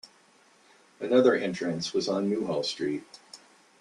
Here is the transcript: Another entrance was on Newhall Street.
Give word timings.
Another 0.99 1.35
entrance 1.35 1.93
was 1.93 2.09
on 2.09 2.27
Newhall 2.27 2.63
Street. 2.63 3.03